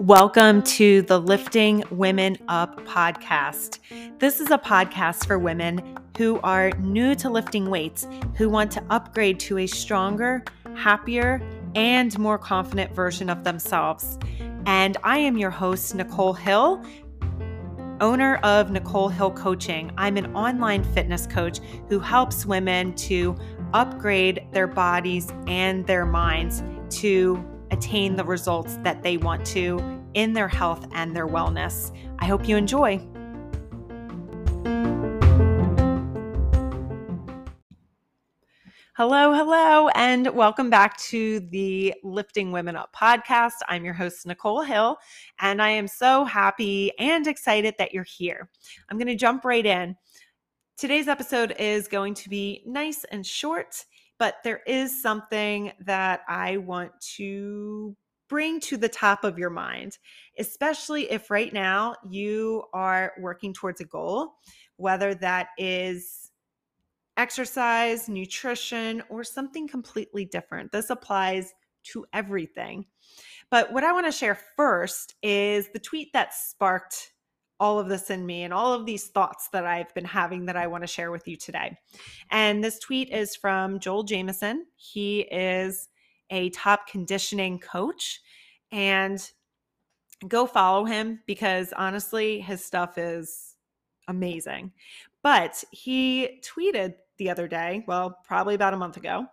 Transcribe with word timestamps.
Welcome 0.00 0.64
to 0.64 1.02
the 1.02 1.20
Lifting 1.20 1.84
Women 1.92 2.36
Up 2.48 2.84
podcast. 2.84 3.78
This 4.18 4.40
is 4.40 4.50
a 4.50 4.58
podcast 4.58 5.28
for 5.28 5.38
women 5.38 5.96
who 6.16 6.40
are 6.40 6.72
new 6.80 7.14
to 7.14 7.30
lifting 7.30 7.70
weights, 7.70 8.08
who 8.36 8.48
want 8.48 8.72
to 8.72 8.82
upgrade 8.90 9.38
to 9.40 9.58
a 9.58 9.68
stronger, 9.68 10.42
happier, 10.74 11.40
and 11.76 12.18
more 12.18 12.38
confident 12.38 12.92
version 12.92 13.30
of 13.30 13.44
themselves. 13.44 14.18
And 14.66 14.96
I 15.04 15.18
am 15.18 15.38
your 15.38 15.50
host, 15.50 15.94
Nicole 15.94 16.32
Hill, 16.32 16.84
owner 18.00 18.36
of 18.36 18.70
Nicole 18.70 19.08
Hill 19.08 19.30
Coaching. 19.30 19.90
I'm 19.96 20.16
an 20.16 20.34
online 20.34 20.84
fitness 20.84 21.26
coach 21.26 21.60
who 21.88 21.98
helps 21.98 22.46
women 22.46 22.94
to 22.94 23.36
upgrade 23.72 24.46
their 24.52 24.66
bodies 24.66 25.32
and 25.46 25.86
their 25.86 26.06
minds 26.06 26.62
to 26.90 27.44
attain 27.70 28.16
the 28.16 28.24
results 28.24 28.78
that 28.82 29.02
they 29.02 29.16
want 29.16 29.44
to 29.46 29.78
in 30.14 30.32
their 30.32 30.48
health 30.48 30.86
and 30.92 31.14
their 31.14 31.26
wellness. 31.26 31.94
I 32.18 32.26
hope 32.26 32.48
you 32.48 32.56
enjoy. 32.56 33.06
Hello, 38.98 39.32
hello, 39.32 39.86
and 39.90 40.26
welcome 40.34 40.70
back 40.70 40.96
to 40.96 41.38
the 41.38 41.94
Lifting 42.02 42.50
Women 42.50 42.74
Up 42.74 42.92
podcast. 42.92 43.52
I'm 43.68 43.84
your 43.84 43.94
host, 43.94 44.26
Nicole 44.26 44.62
Hill, 44.62 44.96
and 45.38 45.62
I 45.62 45.68
am 45.68 45.86
so 45.86 46.24
happy 46.24 46.90
and 46.98 47.24
excited 47.28 47.76
that 47.78 47.92
you're 47.94 48.02
here. 48.02 48.50
I'm 48.88 48.98
going 48.98 49.06
to 49.06 49.14
jump 49.14 49.44
right 49.44 49.64
in. 49.64 49.96
Today's 50.76 51.06
episode 51.06 51.54
is 51.60 51.86
going 51.86 52.14
to 52.14 52.28
be 52.28 52.64
nice 52.66 53.04
and 53.12 53.24
short 53.24 53.84
but 54.18 54.38
there 54.42 54.62
is 54.66 55.00
something 55.00 55.70
that 55.80 56.22
I 56.28 56.56
want 56.56 56.90
to 57.16 57.96
bring 58.28 58.58
to 58.62 58.76
the 58.76 58.88
top 58.88 59.22
of 59.22 59.38
your 59.38 59.48
mind, 59.48 59.96
especially 60.38 61.10
if 61.10 61.30
right 61.30 61.52
now 61.52 61.94
you 62.10 62.64
are 62.74 63.12
working 63.20 63.54
towards 63.54 63.80
a 63.80 63.84
goal, 63.84 64.34
whether 64.76 65.14
that 65.14 65.50
is 65.56 66.27
exercise, 67.18 68.08
nutrition, 68.08 69.02
or 69.10 69.24
something 69.24 69.68
completely 69.68 70.24
different. 70.24 70.72
This 70.72 70.88
applies 70.88 71.52
to 71.84 72.06
everything. 72.12 72.86
But 73.50 73.72
what 73.72 73.84
I 73.84 73.92
want 73.92 74.06
to 74.06 74.12
share 74.12 74.38
first 74.56 75.14
is 75.22 75.68
the 75.72 75.78
tweet 75.78 76.12
that 76.12 76.34
sparked 76.34 77.12
all 77.60 77.78
of 77.78 77.88
this 77.88 78.10
in 78.10 78.24
me 78.24 78.44
and 78.44 78.54
all 78.54 78.72
of 78.72 78.86
these 78.86 79.08
thoughts 79.08 79.48
that 79.52 79.66
I've 79.66 79.92
been 79.94 80.04
having 80.04 80.46
that 80.46 80.56
I 80.56 80.68
want 80.68 80.84
to 80.84 80.88
share 80.88 81.10
with 81.10 81.26
you 81.26 81.36
today. 81.36 81.76
And 82.30 82.62
this 82.62 82.78
tweet 82.78 83.10
is 83.10 83.34
from 83.34 83.80
Joel 83.80 84.04
Jamieson. 84.04 84.66
He 84.76 85.20
is 85.22 85.88
a 86.30 86.50
top 86.50 86.86
conditioning 86.86 87.58
coach 87.58 88.20
and 88.70 89.28
go 90.28 90.46
follow 90.46 90.84
him 90.84 91.20
because 91.26 91.72
honestly, 91.76 92.40
his 92.40 92.64
stuff 92.64 92.96
is 92.96 93.56
amazing. 94.06 94.72
But 95.22 95.64
he 95.72 96.40
tweeted 96.44 96.94
the 97.18 97.30
other 97.30 97.48
day, 97.48 97.84
well, 97.86 98.18
probably 98.24 98.54
about 98.54 98.74
a 98.74 98.78
month 98.78 98.96
ago, 98.96 99.26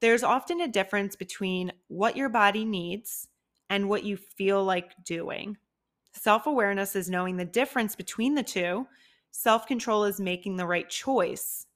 there's 0.00 0.22
often 0.22 0.60
a 0.60 0.68
difference 0.68 1.16
between 1.16 1.72
what 1.88 2.16
your 2.16 2.28
body 2.28 2.64
needs 2.64 3.28
and 3.70 3.88
what 3.88 4.04
you 4.04 4.16
feel 4.16 4.64
like 4.64 4.92
doing. 5.04 5.56
Self 6.12 6.46
awareness 6.46 6.96
is 6.96 7.10
knowing 7.10 7.36
the 7.36 7.44
difference 7.44 7.94
between 7.94 8.34
the 8.34 8.42
two. 8.42 8.86
Self 9.30 9.66
control 9.66 10.04
is 10.04 10.20
making 10.20 10.56
the 10.56 10.66
right 10.66 10.88
choice. 10.88 11.66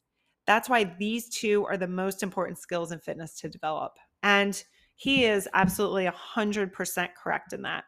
That's 0.46 0.68
why 0.68 0.96
these 0.98 1.28
two 1.28 1.64
are 1.66 1.76
the 1.76 1.86
most 1.86 2.22
important 2.22 2.58
skills 2.58 2.92
in 2.92 2.98
fitness 2.98 3.38
to 3.40 3.48
develop. 3.48 3.92
And 4.22 4.62
he 4.96 5.24
is 5.24 5.48
absolutely 5.54 6.06
100% 6.06 7.08
correct 7.22 7.52
in 7.52 7.62
that. 7.62 7.84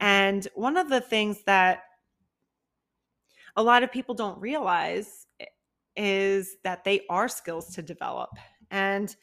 And 0.00 0.46
one 0.54 0.76
of 0.76 0.88
the 0.88 1.00
things 1.00 1.42
that 1.44 1.80
a 3.56 3.62
lot 3.62 3.82
of 3.82 3.90
people 3.90 4.14
don't 4.14 4.40
realize 4.40 5.26
eh, 5.40 5.46
is 5.98 6.56
that 6.64 6.84
they 6.84 7.02
are 7.10 7.28
skills 7.28 7.74
to 7.74 7.82
develop. 7.82 8.30
And 8.70 9.14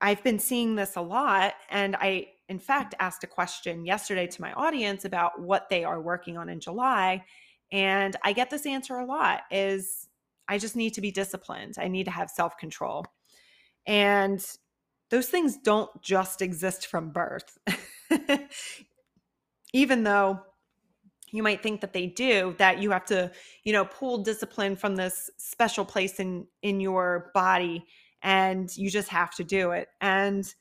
I've 0.00 0.22
been 0.22 0.38
seeing 0.38 0.76
this 0.76 0.96
a 0.96 1.02
lot. 1.02 1.54
And 1.70 1.96
I 1.96 2.28
in 2.48 2.58
fact, 2.58 2.94
asked 2.98 3.24
a 3.24 3.26
question 3.26 3.84
yesterday 3.84 4.26
to 4.26 4.40
my 4.40 4.52
audience 4.54 5.04
about 5.04 5.40
what 5.40 5.68
they 5.68 5.84
are 5.84 6.00
working 6.00 6.38
on 6.38 6.48
in 6.48 6.60
July. 6.60 7.24
And 7.70 8.16
I 8.24 8.32
get 8.32 8.48
this 8.48 8.64
answer 8.64 8.96
a 8.96 9.04
lot 9.04 9.42
is 9.50 10.08
I 10.48 10.56
just 10.56 10.74
need 10.74 10.94
to 10.94 11.02
be 11.02 11.10
disciplined. 11.10 11.74
I 11.78 11.88
need 11.88 12.04
to 12.04 12.10
have 12.10 12.30
self-control. 12.30 13.04
And 13.86 14.44
those 15.10 15.28
things 15.28 15.58
don't 15.58 15.90
just 16.02 16.40
exist 16.40 16.86
from 16.86 17.10
birth. 17.10 17.58
Even 19.74 20.04
though 20.04 20.40
you 21.32 21.42
might 21.42 21.62
think 21.62 21.80
that 21.80 21.92
they 21.92 22.06
do 22.06 22.54
that 22.58 22.80
you 22.80 22.90
have 22.90 23.04
to 23.04 23.30
you 23.64 23.72
know 23.72 23.84
pull 23.84 24.18
discipline 24.18 24.76
from 24.76 24.96
this 24.96 25.30
special 25.36 25.84
place 25.84 26.20
in 26.20 26.46
in 26.62 26.80
your 26.80 27.30
body 27.34 27.84
and 28.22 28.76
you 28.76 28.90
just 28.90 29.08
have 29.08 29.34
to 29.34 29.44
do 29.44 29.70
it 29.70 29.88
and 30.00 30.54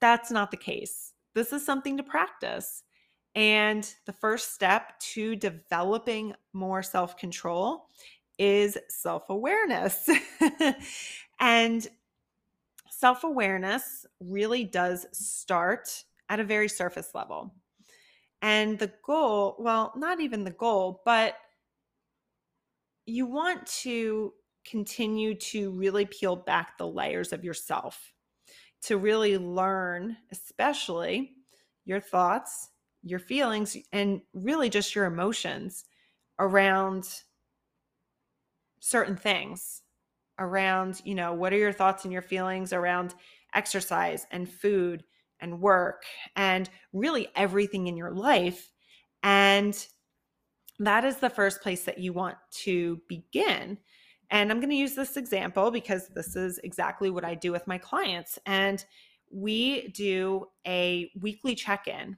that's 0.00 0.30
not 0.30 0.50
the 0.50 0.56
case 0.56 1.12
this 1.34 1.52
is 1.52 1.64
something 1.64 1.96
to 1.96 2.02
practice. 2.02 2.82
And 3.34 3.88
the 4.04 4.12
first 4.12 4.52
step 4.52 4.98
to 5.14 5.36
developing 5.36 6.34
more 6.52 6.82
self 6.82 7.16
control 7.16 7.86
is 8.38 8.76
self 8.88 9.24
awareness. 9.30 10.08
and 11.40 11.86
self 12.90 13.24
awareness 13.24 14.04
really 14.20 14.64
does 14.64 15.06
start 15.12 16.04
at 16.28 16.40
a 16.40 16.44
very 16.44 16.68
surface 16.68 17.14
level. 17.14 17.54
And 18.42 18.78
the 18.78 18.92
goal, 19.04 19.56
well, 19.58 19.92
not 19.96 20.20
even 20.20 20.44
the 20.44 20.50
goal, 20.50 21.00
but 21.04 21.36
you 23.06 23.26
want 23.26 23.66
to 23.66 24.32
continue 24.68 25.34
to 25.34 25.70
really 25.70 26.04
peel 26.06 26.36
back 26.36 26.76
the 26.76 26.86
layers 26.86 27.32
of 27.32 27.44
yourself 27.44 28.12
to 28.82 28.98
really 28.98 29.38
learn, 29.38 30.16
especially 30.30 31.32
your 31.84 32.00
thoughts, 32.00 32.70
your 33.02 33.18
feelings, 33.20 33.76
and 33.92 34.20
really 34.34 34.68
just 34.68 34.94
your 34.94 35.04
emotions 35.04 35.84
around 36.38 37.08
certain 38.80 39.16
things 39.16 39.82
around, 40.38 41.00
you 41.04 41.14
know, 41.14 41.32
what 41.32 41.52
are 41.52 41.58
your 41.58 41.72
thoughts 41.72 42.04
and 42.04 42.12
your 42.12 42.22
feelings 42.22 42.72
around 42.72 43.14
exercise 43.54 44.26
and 44.30 44.48
food 44.48 45.04
and 45.42 45.60
work 45.60 46.04
and 46.36 46.70
really 46.94 47.28
everything 47.36 47.88
in 47.88 47.96
your 47.96 48.12
life. 48.12 48.72
And 49.22 49.86
that 50.78 51.04
is 51.04 51.16
the 51.16 51.30
first 51.30 51.60
place 51.60 51.84
that 51.84 51.98
you 51.98 52.12
want 52.12 52.36
to 52.62 53.00
begin 53.08 53.78
and 54.32 54.50
I'm 54.50 54.60
going 54.60 54.70
to 54.70 54.76
use 54.76 54.94
this 54.94 55.18
example 55.18 55.70
because 55.70 56.08
this 56.08 56.36
is 56.36 56.58
exactly 56.64 57.10
what 57.10 57.24
I 57.24 57.34
do 57.34 57.52
with 57.52 57.66
my 57.66 57.76
clients. 57.76 58.38
And 58.46 58.82
we 59.30 59.88
do 59.88 60.46
a 60.66 61.10
weekly 61.20 61.54
check 61.54 61.86
in. 61.86 62.16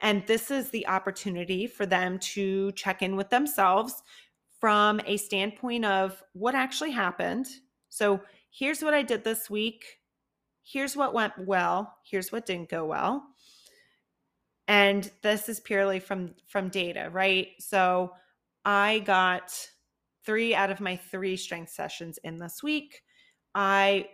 And 0.00 0.24
this 0.28 0.52
is 0.52 0.70
the 0.70 0.86
opportunity 0.86 1.66
for 1.66 1.84
them 1.84 2.20
to 2.20 2.70
check 2.72 3.02
in 3.02 3.16
with 3.16 3.28
themselves 3.28 4.04
from 4.60 5.00
a 5.04 5.16
standpoint 5.16 5.84
of 5.84 6.22
what 6.32 6.54
actually 6.54 6.92
happened. 6.92 7.48
So 7.88 8.20
here's 8.50 8.80
what 8.80 8.94
I 8.94 9.02
did 9.02 9.24
this 9.24 9.50
week. 9.50 9.84
Here's 10.62 10.96
what 10.96 11.14
went 11.14 11.32
well. 11.38 11.96
Here's 12.04 12.32
what 12.32 12.46
didn't 12.46 12.68
go 12.68 12.84
well. 12.84 13.24
And 14.68 15.10
this 15.22 15.48
is 15.48 15.60
purely 15.60 16.00
from 16.00 16.34
from 16.48 16.68
data, 16.68 17.10
right? 17.12 17.48
So 17.58 18.12
I 18.64 19.00
got 19.00 19.52
three 20.24 20.54
out 20.54 20.70
of 20.70 20.80
my 20.80 20.96
three 20.96 21.36
strength 21.36 21.72
sessions 21.72 22.18
in 22.22 22.38
this 22.38 22.62
week. 22.62 23.02
I 23.54 24.08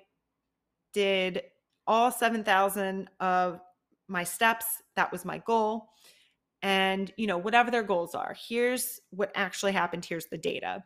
did 0.94 1.42
all 1.86 2.10
7,000 2.10 3.08
of 3.20 3.60
my 4.08 4.24
steps. 4.24 4.64
That 4.96 5.12
was 5.12 5.24
my 5.24 5.38
goal. 5.38 5.90
And, 6.62 7.12
you 7.16 7.26
know, 7.26 7.38
whatever 7.38 7.70
their 7.70 7.82
goals 7.82 8.14
are, 8.14 8.34
here's 8.48 9.00
what 9.10 9.30
actually 9.34 9.72
happened. 9.72 10.04
Here's 10.04 10.26
the 10.26 10.38
data. 10.38 10.82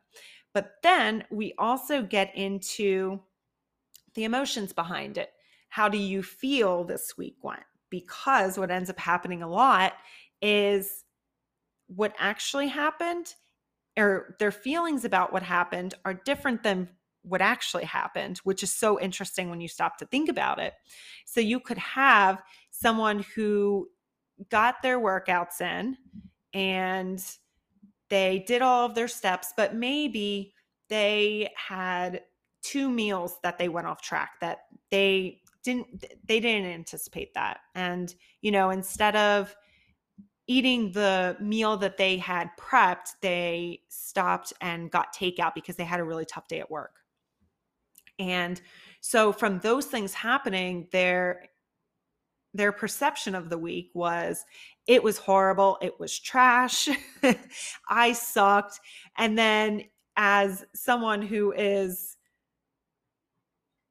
But 0.53 0.73
then 0.82 1.25
we 1.31 1.55
also 1.59 2.03
get 2.03 2.37
into 2.37 3.20
the 4.14 4.25
emotions 4.25 4.73
behind 4.73 5.17
it. 5.17 5.31
How 5.73 5.89
do 5.89 5.97
you 5.97 6.23
feel 6.23 6.85
this 6.85 7.17
week 7.17 7.37
went? 7.41 7.63
Because 7.89 8.59
what 8.59 8.71
ends 8.71 8.91
up 8.91 8.99
happening 8.99 9.43
a 9.43 9.49
lot 9.49 9.95
is 10.43 11.05
what 11.87 12.15
actually 12.19 12.69
happened 12.69 13.35
or 13.99 14.37
their 14.39 14.53
feelings 14.53 15.07
about 15.07 15.33
what 15.33 15.43
happened 15.43 15.95
are 16.05 16.13
different 16.13 16.63
than 16.63 16.91
what 17.23 17.41
actually 17.41 17.85
happened, 17.85 18.37
which 18.45 18.63
is 18.63 18.71
so 18.71 19.01
interesting 19.01 19.49
when 19.49 19.63
you 19.63 19.69
stop 19.69 19.97
to 19.97 20.05
think 20.05 20.29
about 20.29 20.59
it. 20.59 20.75
So 21.25 21.41
you 21.41 21.59
could 21.59 21.79
have 21.79 22.43
someone 22.71 23.25
who 23.35 23.89
got 24.51 24.83
their 24.83 25.01
workouts 25.01 25.63
in 25.63 25.97
and 26.53 27.25
they 28.11 28.45
did 28.47 28.61
all 28.61 28.85
of 28.85 28.95
their 28.95 29.09
steps, 29.09 29.55
but 29.57 29.75
maybe 29.75 30.53
they 30.91 31.51
had 31.57 32.21
two 32.63 32.91
meals 32.91 33.39
that 33.43 33.57
they 33.57 33.71
went 33.71 33.87
off 33.87 34.03
track 34.03 34.33
that 34.43 34.65
they 34.91 35.41
didn't 35.62 36.05
they 36.26 36.41
didn't 36.41 36.70
anticipate 36.70 37.35
that. 37.35 37.61
And 37.75 38.14
you 38.41 38.50
know 38.50 38.70
instead 38.70 39.17
of 39.17 39.55
eating 40.47 40.91
the 40.93 41.37
meal 41.41 41.76
that 41.76 41.97
they 41.97 42.17
had 42.17 42.50
prepped 42.59 43.12
they 43.20 43.81
stopped 43.88 44.53
and 44.61 44.91
got 44.91 45.14
takeout 45.14 45.55
because 45.55 45.76
they 45.76 45.85
had 45.85 46.00
a 46.00 46.05
really 46.05 46.25
tough 46.25 46.49
day 46.49 46.61
at 46.61 46.70
work. 46.70 46.97
And 48.19 48.61
so 49.00 49.32
from 49.32 49.59
those 49.61 49.87
things 49.87 50.14
happening 50.14 50.88
their 50.93 51.44
their 52.55 52.73
perception 52.73 53.35
of 53.35 53.49
the 53.49 53.56
week 53.56 53.91
was 53.94 54.44
it 54.87 55.03
was 55.03 55.17
horrible 55.17 55.79
it 55.81 55.99
was 55.99 56.19
trash 56.19 56.88
i 57.88 58.12
sucked. 58.12 58.81
And 59.17 59.38
then 59.38 59.85
as 60.17 60.64
someone 60.75 61.23
who 61.23 61.53
is 61.53 62.17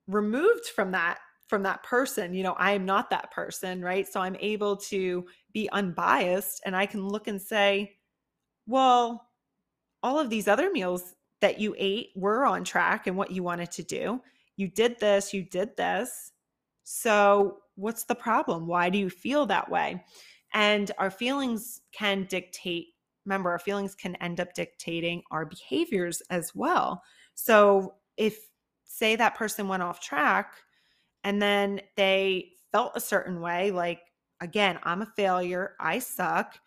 removed 0.07 0.65
from 0.75 0.91
that 0.91 1.19
from 1.51 1.63
that 1.63 1.83
person 1.83 2.33
you 2.33 2.41
know 2.41 2.53
i 2.53 2.71
am 2.71 2.85
not 2.85 3.09
that 3.11 3.29
person 3.29 3.81
right? 3.81 4.07
So 4.07 4.21
i'm 4.21 4.37
able 4.39 4.77
to 4.77 5.25
be 5.53 5.69
unbiased 5.69 6.61
and 6.65 6.75
i 6.75 6.85
can 6.87 7.07
look 7.07 7.27
and 7.27 7.39
say 7.39 7.97
well 8.65 9.27
all 10.03 10.17
of 10.19 10.29
these 10.29 10.47
other 10.47 10.71
meals 10.71 11.13
that 11.41 11.59
you 11.59 11.75
ate 11.77 12.09
were 12.15 12.45
on 12.45 12.63
track 12.63 13.07
and 13.07 13.17
what 13.17 13.31
you 13.31 13.43
wanted 13.43 13.71
to 13.71 13.83
do. 13.83 14.21
You 14.55 14.67
did 14.67 14.99
this 14.99 15.33
you 15.33 15.43
did 15.43 15.75
this. 15.75 16.31
So 16.83 17.57
what's 17.75 18.03
the 18.03 18.15
problem? 18.15 18.67
Why 18.67 18.89
do 18.89 18.97
you 18.97 19.09
feel 19.09 19.45
that 19.47 19.69
way? 19.69 20.03
And 20.53 20.91
our 20.97 21.11
feelings 21.11 21.81
can 21.91 22.25
dictate 22.29 22.87
remember 23.25 23.51
our 23.51 23.59
feelings 23.59 23.93
can 23.93 24.15
end 24.15 24.39
up 24.39 24.53
dictating 24.55 25.21
our 25.29 25.45
behaviors 25.45 26.23
as 26.31 26.55
well. 26.55 27.03
So 27.35 27.93
if 28.17 28.37
say 28.83 29.15
that 29.15 29.35
person 29.35 29.67
went 29.67 29.83
off 29.83 29.99
track 29.99 30.53
and 31.23 31.41
then 31.41 31.81
they 31.95 32.49
felt 32.71 32.93
a 32.95 33.01
certain 33.01 33.41
way 33.41 33.71
like 33.71 34.01
again 34.39 34.79
i'm 34.83 35.01
a 35.01 35.13
failure 35.15 35.75
i 35.79 35.99
suck 35.99 36.57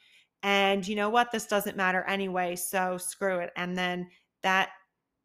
and 0.44 0.86
you 0.86 0.94
know 0.94 1.08
what? 1.08 1.32
This 1.32 1.46
doesn't 1.46 1.74
matter 1.74 2.04
anyway 2.06 2.54
so 2.54 2.98
screw 2.98 3.38
it. 3.38 3.50
And 3.56 3.76
then 3.76 4.10
that 4.42 4.68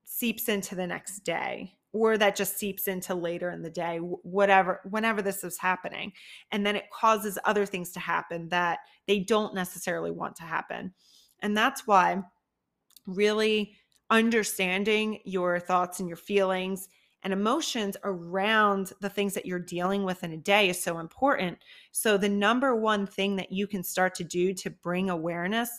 seeps 0.05 0.47
into 0.47 0.75
the 0.75 0.87
next 0.87 1.19
day 1.25 1.73
or 1.91 2.17
that 2.17 2.37
just 2.37 2.57
seeps 2.57 2.87
into 2.87 3.13
later 3.13 3.51
in 3.51 3.61
the 3.61 3.69
day 3.69 3.97
whatever 3.97 4.79
whenever 4.89 5.21
this 5.21 5.43
is 5.43 5.57
happening 5.57 6.11
and 6.51 6.65
then 6.65 6.75
it 6.75 6.89
causes 6.91 7.37
other 7.45 7.65
things 7.65 7.91
to 7.91 7.99
happen 7.99 8.47
that 8.49 8.79
they 9.07 9.19
don't 9.19 9.53
necessarily 9.53 10.09
want 10.09 10.35
to 10.35 10.43
happen 10.43 10.93
and 11.41 11.55
that's 11.55 11.85
why 11.85 12.21
really 13.05 13.75
understanding 14.09 15.19
your 15.25 15.59
thoughts 15.59 15.99
and 15.99 16.07
your 16.07 16.17
feelings 16.17 16.89
and 17.23 17.33
emotions 17.33 17.97
around 18.03 18.93
the 19.01 19.09
things 19.09 19.33
that 19.33 19.45
you're 19.45 19.59
dealing 19.59 20.03
with 20.03 20.23
in 20.23 20.31
a 20.31 20.37
day 20.37 20.69
is 20.69 20.81
so 20.81 20.99
important. 20.99 21.57
So, 21.91 22.17
the 22.17 22.29
number 22.29 22.75
one 22.75 23.05
thing 23.05 23.35
that 23.35 23.51
you 23.51 23.67
can 23.67 23.83
start 23.83 24.15
to 24.15 24.23
do 24.23 24.53
to 24.55 24.69
bring 24.69 25.09
awareness 25.09 25.69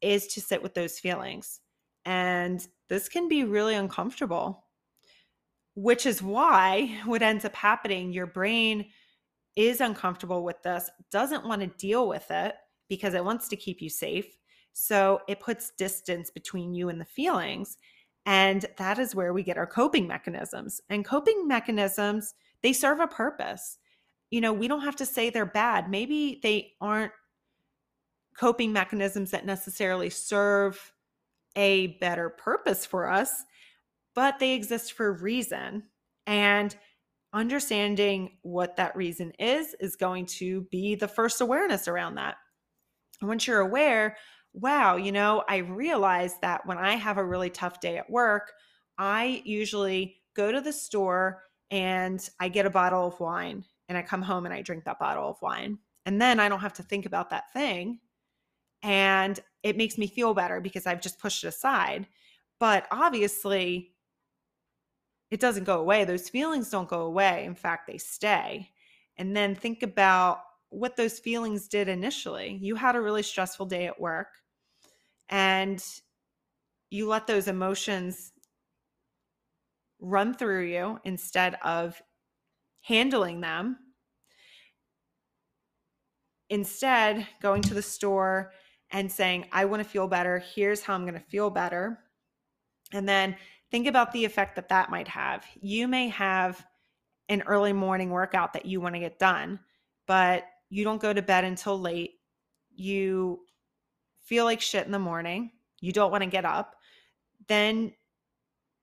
is 0.00 0.26
to 0.28 0.40
sit 0.40 0.62
with 0.62 0.74
those 0.74 0.98
feelings. 0.98 1.60
And 2.04 2.66
this 2.88 3.08
can 3.08 3.28
be 3.28 3.44
really 3.44 3.74
uncomfortable, 3.74 4.64
which 5.74 6.06
is 6.06 6.22
why 6.22 6.98
what 7.04 7.22
ends 7.22 7.44
up 7.44 7.54
happening, 7.54 8.12
your 8.12 8.26
brain 8.26 8.86
is 9.56 9.80
uncomfortable 9.80 10.44
with 10.44 10.62
this, 10.62 10.88
doesn't 11.10 11.46
want 11.46 11.60
to 11.60 11.66
deal 11.66 12.08
with 12.08 12.30
it 12.30 12.54
because 12.88 13.14
it 13.14 13.24
wants 13.24 13.48
to 13.48 13.56
keep 13.56 13.82
you 13.82 13.90
safe. 13.90 14.38
So, 14.72 15.20
it 15.28 15.40
puts 15.40 15.72
distance 15.76 16.30
between 16.30 16.74
you 16.74 16.88
and 16.88 17.00
the 17.00 17.04
feelings. 17.04 17.76
And 18.30 18.64
that 18.76 19.00
is 19.00 19.12
where 19.12 19.32
we 19.32 19.42
get 19.42 19.58
our 19.58 19.66
coping 19.66 20.06
mechanisms. 20.06 20.80
And 20.88 21.04
coping 21.04 21.48
mechanisms, 21.48 22.34
they 22.62 22.72
serve 22.72 23.00
a 23.00 23.08
purpose. 23.08 23.76
You 24.30 24.40
know, 24.40 24.52
we 24.52 24.68
don't 24.68 24.84
have 24.84 24.94
to 24.96 25.06
say 25.06 25.30
they're 25.30 25.44
bad. 25.44 25.90
Maybe 25.90 26.38
they 26.40 26.74
aren't 26.80 27.10
coping 28.38 28.72
mechanisms 28.72 29.32
that 29.32 29.46
necessarily 29.46 30.10
serve 30.10 30.92
a 31.56 31.98
better 31.98 32.30
purpose 32.30 32.86
for 32.86 33.10
us, 33.10 33.42
but 34.14 34.38
they 34.38 34.52
exist 34.52 34.92
for 34.92 35.08
a 35.08 35.20
reason. 35.20 35.82
And 36.24 36.76
understanding 37.32 38.36
what 38.42 38.76
that 38.76 38.94
reason 38.94 39.32
is 39.40 39.74
is 39.80 39.96
going 39.96 40.26
to 40.26 40.68
be 40.70 40.94
the 40.94 41.08
first 41.08 41.40
awareness 41.40 41.88
around 41.88 42.14
that. 42.14 42.36
once 43.22 43.48
you're 43.48 43.58
aware, 43.58 44.16
wow, 44.52 44.96
you 44.96 45.12
know, 45.12 45.44
I 45.48 45.58
realize 45.58 46.34
that 46.42 46.66
when 46.66 46.78
I 46.78 46.96
have 46.96 47.18
a 47.18 47.24
really 47.24 47.50
tough 47.50 47.80
day 47.80 47.98
at 47.98 48.10
work, 48.10 48.52
I 48.98 49.42
usually 49.44 50.16
go 50.34 50.52
to 50.52 50.60
the 50.60 50.72
store 50.72 51.42
and 51.70 52.28
I 52.40 52.48
get 52.48 52.66
a 52.66 52.70
bottle 52.70 53.06
of 53.06 53.20
wine 53.20 53.64
and 53.88 53.96
I 53.96 54.02
come 54.02 54.22
home 54.22 54.44
and 54.44 54.54
I 54.54 54.62
drink 54.62 54.84
that 54.84 54.98
bottle 54.98 55.28
of 55.28 55.40
wine. 55.42 55.78
And 56.06 56.20
then 56.20 56.40
I 56.40 56.48
don't 56.48 56.60
have 56.60 56.72
to 56.74 56.82
think 56.82 57.06
about 57.06 57.30
that 57.30 57.52
thing. 57.52 58.00
And 58.82 59.38
it 59.62 59.76
makes 59.76 59.98
me 59.98 60.06
feel 60.06 60.34
better 60.34 60.60
because 60.60 60.86
I've 60.86 61.02
just 61.02 61.18
pushed 61.18 61.44
it 61.44 61.48
aside. 61.48 62.06
But 62.58 62.86
obviously, 62.90 63.94
it 65.30 65.40
doesn't 65.40 65.64
go 65.64 65.80
away. 65.80 66.04
Those 66.04 66.28
feelings 66.28 66.70
don't 66.70 66.88
go 66.88 67.02
away. 67.02 67.44
In 67.44 67.54
fact, 67.54 67.86
they 67.86 67.98
stay. 67.98 68.70
And 69.16 69.36
then 69.36 69.54
think 69.54 69.82
about 69.82 70.40
what 70.70 70.96
those 70.96 71.18
feelings 71.18 71.68
did 71.68 71.88
initially. 71.88 72.58
You 72.60 72.76
had 72.76 72.96
a 72.96 73.00
really 73.00 73.22
stressful 73.22 73.66
day 73.66 73.86
at 73.86 74.00
work 74.00 74.28
and 75.28 75.84
you 76.90 77.08
let 77.08 77.26
those 77.26 77.48
emotions 77.48 78.32
run 80.00 80.34
through 80.34 80.66
you 80.66 80.98
instead 81.04 81.56
of 81.62 82.00
handling 82.82 83.40
them. 83.40 83.76
Instead, 86.48 87.26
going 87.40 87.62
to 87.62 87.74
the 87.74 87.82
store 87.82 88.52
and 88.90 89.10
saying, 89.10 89.46
I 89.52 89.66
want 89.66 89.82
to 89.82 89.88
feel 89.88 90.08
better. 90.08 90.42
Here's 90.54 90.82
how 90.82 90.94
I'm 90.94 91.02
going 91.02 91.14
to 91.14 91.20
feel 91.20 91.50
better. 91.50 92.00
And 92.92 93.08
then 93.08 93.36
think 93.70 93.86
about 93.86 94.12
the 94.12 94.24
effect 94.24 94.56
that 94.56 94.68
that 94.70 94.90
might 94.90 95.06
have. 95.06 95.44
You 95.60 95.86
may 95.86 96.08
have 96.08 96.64
an 97.28 97.42
early 97.42 97.72
morning 97.72 98.10
workout 98.10 98.52
that 98.54 98.66
you 98.66 98.80
want 98.80 98.96
to 98.96 99.00
get 99.00 99.20
done, 99.20 99.60
but 100.08 100.44
you 100.70 100.84
don't 100.84 101.02
go 101.02 101.12
to 101.12 101.20
bed 101.20 101.44
until 101.44 101.78
late. 101.78 102.14
You 102.74 103.40
feel 104.22 104.44
like 104.44 104.60
shit 104.60 104.86
in 104.86 104.92
the 104.92 104.98
morning, 104.98 105.50
you 105.80 105.92
don't 105.92 106.10
want 106.10 106.22
to 106.22 106.30
get 106.30 106.44
up, 106.44 106.76
then 107.48 107.92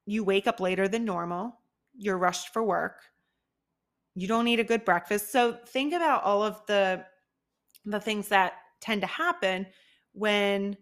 you 0.05 0.23
wake 0.23 0.45
up 0.45 0.59
later 0.59 0.87
than 0.87 1.05
normal, 1.05 1.59
you're 1.95 2.17
rushed 2.17 2.53
for 2.53 2.61
work, 2.63 3.01
you 4.13 4.27
don't 4.27 4.47
eat 4.47 4.59
a 4.59 4.63
good 4.63 4.83
breakfast. 4.83 5.31
So 5.31 5.57
think 5.67 5.93
about 5.93 6.23
all 6.23 6.43
of 6.43 6.61
the 6.67 7.05
the 7.85 7.99
things 7.99 8.27
that 8.27 8.53
tend 8.81 9.01
to 9.01 9.07
happen 9.07 9.65
when 10.11 10.75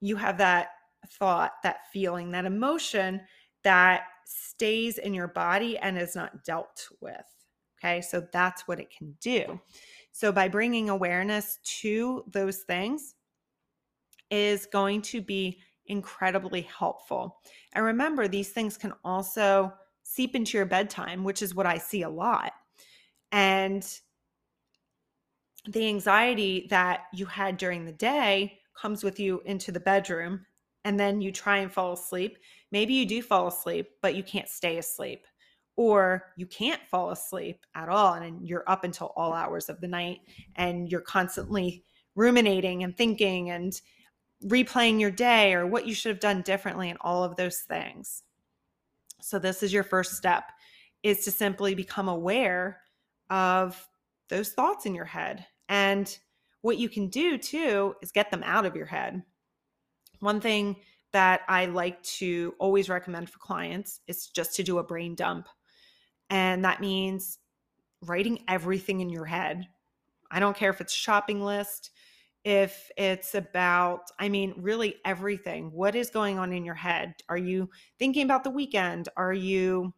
you 0.00 0.16
have 0.16 0.38
that 0.38 0.70
thought, 1.12 1.52
that 1.62 1.86
feeling, 1.92 2.32
that 2.32 2.44
emotion 2.44 3.20
that 3.62 4.04
stays 4.26 4.98
in 4.98 5.14
your 5.14 5.28
body 5.28 5.78
and 5.78 5.96
is 5.98 6.16
not 6.16 6.44
dealt 6.44 6.88
with. 7.00 7.33
Okay, 7.84 8.00
so 8.00 8.26
that's 8.32 8.66
what 8.66 8.80
it 8.80 8.90
can 8.90 9.14
do. 9.20 9.60
So, 10.12 10.32
by 10.32 10.48
bringing 10.48 10.88
awareness 10.88 11.58
to 11.80 12.24
those 12.32 12.58
things 12.58 13.14
is 14.30 14.64
going 14.66 15.02
to 15.02 15.20
be 15.20 15.58
incredibly 15.86 16.62
helpful. 16.62 17.40
And 17.74 17.84
remember, 17.84 18.26
these 18.26 18.50
things 18.50 18.78
can 18.78 18.94
also 19.04 19.72
seep 20.02 20.34
into 20.34 20.56
your 20.56 20.64
bedtime, 20.64 21.24
which 21.24 21.42
is 21.42 21.54
what 21.54 21.66
I 21.66 21.76
see 21.76 22.02
a 22.02 22.08
lot. 22.08 22.52
And 23.32 23.86
the 25.68 25.86
anxiety 25.86 26.66
that 26.70 27.02
you 27.12 27.26
had 27.26 27.58
during 27.58 27.84
the 27.84 27.92
day 27.92 28.60
comes 28.80 29.04
with 29.04 29.20
you 29.20 29.42
into 29.44 29.72
the 29.72 29.80
bedroom, 29.80 30.46
and 30.86 30.98
then 30.98 31.20
you 31.20 31.30
try 31.30 31.58
and 31.58 31.70
fall 31.70 31.92
asleep. 31.92 32.38
Maybe 32.72 32.94
you 32.94 33.04
do 33.04 33.20
fall 33.20 33.48
asleep, 33.48 33.90
but 34.00 34.14
you 34.14 34.22
can't 34.22 34.48
stay 34.48 34.78
asleep 34.78 35.26
or 35.76 36.32
you 36.36 36.46
can't 36.46 36.80
fall 36.90 37.10
asleep 37.10 37.64
at 37.74 37.88
all 37.88 38.14
and 38.14 38.46
you're 38.46 38.68
up 38.68 38.84
until 38.84 39.12
all 39.16 39.32
hours 39.32 39.68
of 39.68 39.80
the 39.80 39.88
night 39.88 40.20
and 40.56 40.90
you're 40.90 41.00
constantly 41.00 41.84
ruminating 42.14 42.84
and 42.84 42.96
thinking 42.96 43.50
and 43.50 43.80
replaying 44.44 45.00
your 45.00 45.10
day 45.10 45.54
or 45.54 45.66
what 45.66 45.86
you 45.86 45.94
should 45.94 46.10
have 46.10 46.20
done 46.20 46.42
differently 46.42 46.90
and 46.90 46.98
all 47.00 47.24
of 47.24 47.36
those 47.36 47.60
things. 47.60 48.22
So 49.20 49.38
this 49.38 49.62
is 49.62 49.72
your 49.72 49.82
first 49.82 50.16
step 50.16 50.44
is 51.02 51.24
to 51.24 51.30
simply 51.30 51.74
become 51.74 52.08
aware 52.08 52.80
of 53.30 53.88
those 54.28 54.50
thoughts 54.50 54.86
in 54.86 54.94
your 54.94 55.04
head. 55.04 55.46
And 55.68 56.16
what 56.60 56.78
you 56.78 56.88
can 56.88 57.08
do 57.08 57.36
too 57.36 57.94
is 58.02 58.12
get 58.12 58.30
them 58.30 58.42
out 58.44 58.66
of 58.66 58.76
your 58.76 58.86
head. 58.86 59.22
One 60.20 60.40
thing 60.40 60.76
that 61.12 61.42
I 61.48 61.66
like 61.66 62.02
to 62.02 62.54
always 62.58 62.88
recommend 62.88 63.30
for 63.30 63.38
clients 63.38 64.00
is 64.08 64.26
just 64.26 64.56
to 64.56 64.62
do 64.62 64.78
a 64.78 64.84
brain 64.84 65.14
dump. 65.14 65.46
And 66.30 66.64
that 66.64 66.80
means 66.80 67.38
writing 68.02 68.44
everything 68.48 69.00
in 69.00 69.10
your 69.10 69.24
head. 69.24 69.68
I 70.30 70.40
don't 70.40 70.56
care 70.56 70.70
if 70.70 70.80
it's 70.80 70.92
shopping 70.92 71.42
list, 71.42 71.90
if 72.44 72.90
it's 72.96 73.34
about, 73.34 74.10
I 74.18 74.28
mean, 74.28 74.54
really 74.58 74.96
everything. 75.04 75.70
What 75.72 75.94
is 75.94 76.10
going 76.10 76.38
on 76.38 76.52
in 76.52 76.64
your 76.64 76.74
head? 76.74 77.14
Are 77.28 77.38
you 77.38 77.70
thinking 77.98 78.24
about 78.24 78.44
the 78.44 78.50
weekend? 78.50 79.08
Are 79.16 79.32
you, 79.32 79.94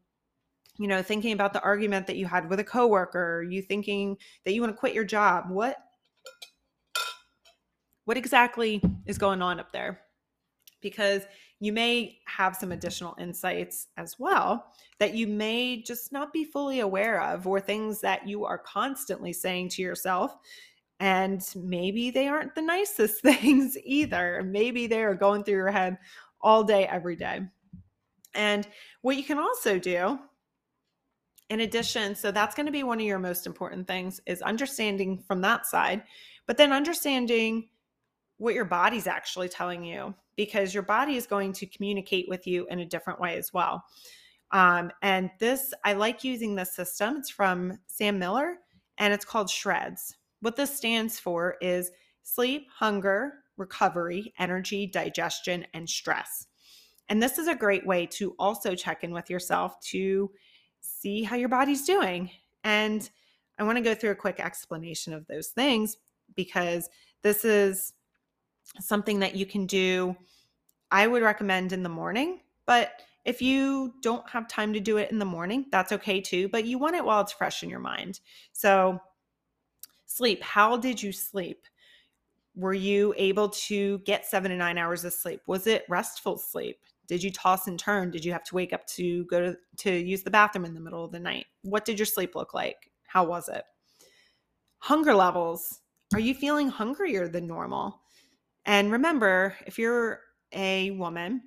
you 0.79 0.87
know, 0.89 1.03
thinking 1.03 1.33
about 1.33 1.53
the 1.53 1.63
argument 1.63 2.07
that 2.07 2.17
you 2.17 2.27
had 2.27 2.49
with 2.49 2.61
a 2.61 2.65
coworker? 2.65 3.39
Are 3.39 3.43
you 3.43 3.63
thinking 3.63 4.17
that 4.45 4.53
you 4.53 4.61
want 4.61 4.73
to 4.73 4.79
quit 4.79 4.95
your 4.95 5.05
job? 5.05 5.47
What 5.49 5.77
what 8.05 8.17
exactly 8.17 8.81
is 9.07 9.19
going 9.19 9.43
on 9.43 9.59
up 9.59 9.73
there? 9.73 10.06
Because 10.81 11.23
you 11.61 11.73
may 11.73 12.19
have 12.27 12.57
some 12.57 12.73
additional 12.73 13.17
insights 13.19 13.89
as 13.97 14.17
well 14.19 14.73
that 14.99 15.15
you 15.15 15.27
may 15.27 15.83
just 15.83 16.13
not 16.13 16.33
be 16.33 16.45
fully 16.45 16.81
aware 16.81 17.21
of, 17.23 17.47
or 17.47 17.61
things 17.61 18.01
that 18.01 18.27
you 18.27 18.45
are 18.45 18.59
constantly 18.59 19.33
saying 19.33 19.69
to 19.71 19.83
yourself. 19.83 20.35
And 21.01 21.43
maybe 21.55 22.11
they 22.11 22.29
aren't 22.29 22.55
the 22.55 22.63
nicest 22.77 23.23
things 23.23 23.77
either. 23.85 24.43
Maybe 24.45 24.87
they 24.87 25.03
are 25.03 25.15
going 25.15 25.45
through 25.45 25.55
your 25.55 25.71
head 25.71 25.99
all 26.41 26.65
day, 26.65 26.87
every 26.87 27.17
day. 27.17 27.41
And 28.35 28.67
what 29.03 29.17
you 29.17 29.25
can 29.25 29.39
also 29.39 29.79
do 29.79 30.19
in 31.49 31.61
addition 31.61 32.15
so 32.15 32.31
that's 32.31 32.55
going 32.55 32.67
to 32.67 32.73
be 32.73 32.83
one 32.83 32.99
of 32.99 33.07
your 33.07 33.19
most 33.19 33.47
important 33.47 33.87
things 33.87 34.21
is 34.27 34.43
understanding 34.43 35.23
from 35.27 35.41
that 35.41 35.67
side 35.67 36.03
but 36.47 36.57
then 36.57 36.73
understanding 36.73 37.69
what 38.39 38.55
your 38.55 38.65
body's 38.65 39.07
actually 39.07 39.49
telling 39.49 39.85
you 39.85 40.15
because 40.37 40.75
your 40.75 40.83
body 40.83 41.17
is 41.17 41.27
going 41.27 41.53
to 41.55 41.67
communicate 41.67 42.27
with 42.29 42.47
you 42.47 42.67
in 42.71 42.81
a 42.81 42.87
different 42.87 43.21
way 43.21 43.37
as 43.37 43.53
well. 43.53 43.85
Um, 44.53 44.91
and 45.03 45.31
this, 45.41 45.73
I 45.85 45.95
like 45.95 46.23
using 46.23 46.55
this 46.55 46.75
system. 46.75 47.17
It's 47.17 47.31
from 47.31 47.79
Sam 47.87 48.19
Miller 48.19 48.57
and 48.99 49.13
it's 49.13 49.25
called 49.25 49.49
SHREDS. 49.49 50.15
What 50.41 50.57
this 50.57 50.77
stands 50.77 51.19
for 51.19 51.57
is 51.61 51.91
sleep, 52.23 52.69
hunger, 52.73 53.33
recovery, 53.57 54.35
energy, 54.39 54.87
digestion, 54.87 55.67
and 55.75 55.89
stress. 55.89 56.47
And 57.09 57.23
this 57.23 57.39
is 57.39 57.49
a 57.49 57.55
great 57.55 57.87
way 57.87 58.07
to 58.07 58.35
also 58.39 58.75
check 58.75 59.05
in 59.05 59.13
with 59.13 59.31
yourself 59.31 59.81
to 59.89 60.31
see 60.81 61.23
how 61.23 61.37
your 61.37 61.49
body's 61.49 61.85
doing. 61.85 62.31
And 62.65 63.09
I 63.59 63.63
want 63.63 63.79
to 63.79 63.85
go 63.85 63.95
through 63.95 64.11
a 64.11 64.17
quick 64.17 64.41
explanation 64.41 65.13
of 65.13 65.27
those 65.27 65.49
things 65.49 65.97
because 66.35 66.91
this 67.23 67.45
is 67.45 67.93
something 68.81 69.21
that 69.21 69.37
you 69.37 69.47
can 69.47 69.67
do. 69.67 70.17
I 70.91 71.07
would 71.07 71.23
recommend 71.23 71.73
in 71.73 71.83
the 71.83 71.89
morning, 71.89 72.41
but 72.67 73.03
if 73.25 73.43
you 73.43 73.95
don't 74.03 74.29
have 74.31 74.47
time 74.47 74.73
to 74.73 74.81
do 74.81 74.99
it 74.99 75.11
in 75.11 75.19
the 75.19 75.25
morning, 75.25 75.67
that's 75.73 75.93
okay 75.93 76.21
too, 76.21 76.49
but 76.49 76.65
you 76.65 76.79
want 76.79 76.95
it 76.95 77.05
while 77.05 77.21
it's 77.21 77.33
fresh 77.33 77.63
in 77.63 77.71
your 77.71 77.81
mind. 77.81 78.21
So, 78.53 79.01
sleep. 80.07 80.43
How 80.43 80.77
did 80.77 81.03
you 81.03 81.13
sleep? 81.13 81.67
Were 82.55 82.73
you 82.73 83.15
able 83.17 83.49
to 83.51 83.99
get 83.99 84.25
seven 84.25 84.51
to 84.53 84.57
nine 84.57 84.79
hours 84.79 85.05
of 85.05 85.13
sleep? 85.13 85.41
Was 85.47 85.67
it 85.67 85.85
restful 85.89 86.39
sleep? 86.39 86.79
Did 87.09 87.23
you 87.23 87.31
toss 87.31 87.67
and 87.67 87.79
turn? 87.79 88.11
Did 88.11 88.25
you 88.25 88.33
have 88.33 88.45
to 88.45 88.55
wake 88.55 88.73
up 88.73 88.87
to 88.89 89.25
go 89.25 89.41
to, 89.41 89.57
to 89.79 89.93
use 89.93 90.23
the 90.23 90.31
bathroom 90.31 90.65
in 90.65 90.75
the 90.75 90.81
middle 90.81 91.05
of 91.05 91.13
the 91.13 91.21
night? 91.21 91.47
What 91.63 91.85
did 91.85 91.99
your 91.99 92.07
sleep 92.07 92.35
look 92.35 92.55
like? 92.55 92.91
How 93.07 93.25
was 93.25 93.49
it? 93.49 93.65
Hunger 94.79 95.15
levels. 95.15 95.81
Are 96.15 96.21
you 96.21 96.35
feeling 96.35 96.69
hungrier 96.69 97.29
than 97.29 97.47
normal? 97.47 98.01
And 98.67 98.91
remember, 98.91 99.57
if 99.65 99.79
you're 99.79 100.21
a 100.53 100.91
woman, 100.91 101.41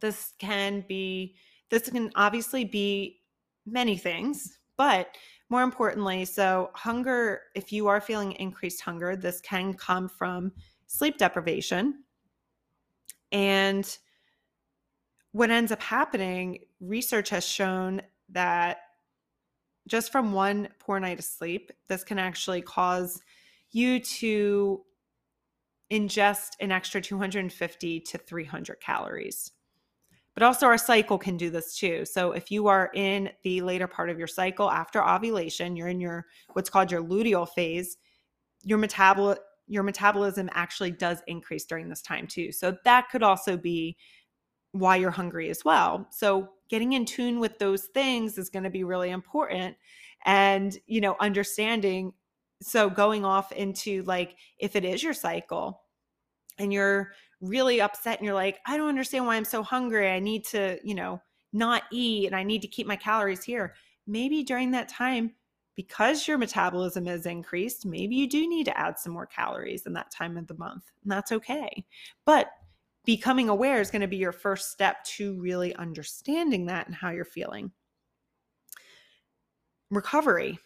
this 0.00 0.32
can 0.38 0.84
be, 0.88 1.36
this 1.70 1.90
can 1.90 2.10
obviously 2.16 2.64
be 2.64 3.20
many 3.66 3.96
things, 3.96 4.58
but 4.76 5.14
more 5.50 5.62
importantly, 5.62 6.24
so 6.24 6.70
hunger, 6.74 7.42
if 7.54 7.70
you 7.70 7.86
are 7.86 8.00
feeling 8.00 8.32
increased 8.32 8.80
hunger, 8.80 9.14
this 9.14 9.40
can 9.40 9.74
come 9.74 10.08
from 10.08 10.52
sleep 10.86 11.18
deprivation. 11.18 12.02
And 13.30 13.96
what 15.32 15.50
ends 15.50 15.70
up 15.70 15.82
happening, 15.82 16.60
research 16.80 17.28
has 17.28 17.44
shown 17.44 18.00
that 18.30 18.78
just 19.86 20.10
from 20.10 20.32
one 20.32 20.68
poor 20.78 20.98
night 20.98 21.18
of 21.18 21.24
sleep, 21.24 21.70
this 21.88 22.02
can 22.02 22.18
actually 22.18 22.62
cause 22.62 23.20
you 23.70 24.00
to 24.00 24.82
ingest 25.90 26.50
an 26.60 26.72
extra 26.72 27.00
250 27.00 28.00
to 28.00 28.18
300 28.18 28.80
calories. 28.80 29.52
But 30.34 30.42
also, 30.42 30.66
our 30.66 30.76
cycle 30.76 31.16
can 31.16 31.38
do 31.38 31.48
this 31.48 31.78
too. 31.78 32.04
So, 32.04 32.32
if 32.32 32.50
you 32.50 32.66
are 32.66 32.90
in 32.94 33.30
the 33.42 33.62
later 33.62 33.86
part 33.86 34.10
of 34.10 34.18
your 34.18 34.26
cycle 34.26 34.70
after 34.70 35.02
ovulation, 35.02 35.76
you're 35.76 35.88
in 35.88 35.98
your 36.00 36.26
what's 36.52 36.68
called 36.68 36.90
your 36.90 37.02
luteal 37.02 37.48
phase, 37.48 37.96
your 38.62 38.78
metabol 38.78 39.38
your 39.68 39.82
metabolism 39.82 40.48
actually 40.52 40.92
does 40.92 41.22
increase 41.26 41.64
during 41.64 41.88
this 41.88 42.02
time 42.02 42.26
too. 42.26 42.52
So, 42.52 42.76
that 42.84 43.08
could 43.10 43.22
also 43.22 43.56
be 43.56 43.96
why 44.72 44.96
you're 44.96 45.10
hungry 45.10 45.48
as 45.48 45.64
well. 45.64 46.06
So, 46.10 46.50
getting 46.68 46.92
in 46.92 47.06
tune 47.06 47.40
with 47.40 47.58
those 47.58 47.84
things 47.94 48.36
is 48.36 48.50
going 48.50 48.64
to 48.64 48.70
be 48.70 48.84
really 48.84 49.10
important. 49.10 49.74
And, 50.26 50.76
you 50.86 51.00
know, 51.00 51.16
understanding 51.18 52.12
so 52.62 52.88
going 52.88 53.24
off 53.24 53.52
into 53.52 54.02
like 54.04 54.36
if 54.58 54.76
it 54.76 54.84
is 54.84 55.02
your 55.02 55.14
cycle 55.14 55.82
and 56.58 56.72
you're 56.72 57.12
really 57.40 57.80
upset 57.80 58.18
and 58.18 58.24
you're 58.24 58.34
like 58.34 58.58
i 58.66 58.76
don't 58.76 58.88
understand 58.88 59.26
why 59.26 59.36
i'm 59.36 59.44
so 59.44 59.62
hungry. 59.62 60.10
I 60.10 60.18
need 60.20 60.44
to 60.46 60.78
you 60.82 60.94
know 60.94 61.20
not 61.52 61.82
eat 61.92 62.26
and 62.26 62.36
i 62.36 62.42
need 62.42 62.62
to 62.62 62.68
keep 62.68 62.86
my 62.86 62.96
calories 62.96 63.44
here. 63.44 63.74
Maybe 64.06 64.42
during 64.42 64.70
that 64.70 64.88
time 64.88 65.34
because 65.74 66.26
your 66.26 66.38
metabolism 66.38 67.06
is 67.06 67.26
increased 67.26 67.84
maybe 67.84 68.14
you 68.16 68.28
do 68.28 68.48
need 68.48 68.64
to 68.64 68.78
add 68.78 68.98
some 68.98 69.12
more 69.12 69.26
calories 69.26 69.84
in 69.86 69.92
that 69.92 70.10
time 70.10 70.36
of 70.36 70.46
the 70.46 70.54
month 70.54 70.84
and 71.02 71.12
that's 71.12 71.32
okay. 71.32 71.84
But 72.24 72.48
becoming 73.04 73.48
aware 73.48 73.80
is 73.80 73.90
going 73.90 74.02
to 74.02 74.08
be 74.08 74.16
your 74.16 74.32
first 74.32 74.70
step 74.70 75.04
to 75.04 75.34
really 75.40 75.74
understanding 75.76 76.66
that 76.66 76.86
and 76.86 76.94
how 76.94 77.10
you're 77.10 77.24
feeling. 77.24 77.70
Recovery 79.90 80.58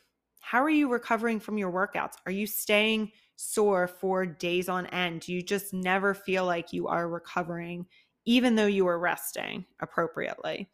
how 0.51 0.61
are 0.65 0.69
you 0.69 0.89
recovering 0.89 1.39
from 1.39 1.59
your 1.59 1.71
workouts? 1.71 2.15
Are 2.27 2.33
you 2.33 2.45
staying 2.45 3.13
sore 3.37 3.87
for 3.87 4.27
days 4.27 4.69
on 4.69 4.87
end? 4.87 5.21
Do 5.21 5.33
you 5.33 5.43
just 5.43 5.73
never 5.73 6.13
feel 6.13 6.45
like 6.45 6.73
you 6.73 6.89
are 6.89 7.09
recovering, 7.09 7.87
even 8.25 8.57
though 8.57 8.67
you 8.67 8.85
are 8.89 8.99
resting 8.99 9.65
appropriately? 9.79 10.69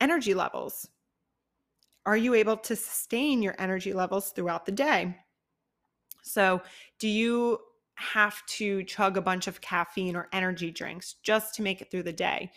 Energy 0.00 0.34
levels. 0.34 0.88
Are 2.04 2.16
you 2.16 2.34
able 2.34 2.56
to 2.56 2.74
sustain 2.74 3.42
your 3.42 3.54
energy 3.60 3.92
levels 3.92 4.32
throughout 4.32 4.66
the 4.66 4.72
day? 4.72 5.16
So, 6.24 6.62
do 6.98 7.06
you 7.06 7.60
have 7.94 8.44
to 8.46 8.82
chug 8.82 9.16
a 9.16 9.22
bunch 9.22 9.46
of 9.46 9.60
caffeine 9.60 10.16
or 10.16 10.26
energy 10.32 10.72
drinks 10.72 11.14
just 11.22 11.54
to 11.54 11.62
make 11.62 11.80
it 11.80 11.92
through 11.92 12.02
the 12.02 12.12
day? 12.12 12.50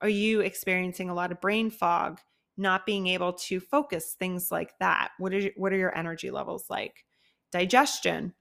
Are 0.00 0.08
you 0.08 0.42
experiencing 0.42 1.10
a 1.10 1.14
lot 1.14 1.32
of 1.32 1.40
brain 1.40 1.68
fog? 1.68 2.20
Not 2.56 2.86
being 2.86 3.06
able 3.06 3.32
to 3.32 3.60
focus, 3.60 4.16
things 4.18 4.50
like 4.50 4.78
that. 4.78 5.10
What 5.18 5.34
are, 5.34 5.50
what 5.56 5.72
are 5.72 5.76
your 5.76 5.96
energy 5.96 6.30
levels 6.30 6.66
like? 6.70 7.04
Digestion. 7.52 8.32